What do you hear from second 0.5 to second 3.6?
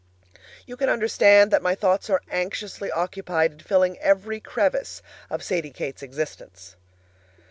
You can understand that my thoughts are anxiously occupied in